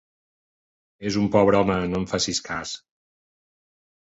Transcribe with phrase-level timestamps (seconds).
[1.09, 2.73] És un pobre home, no en facis cas.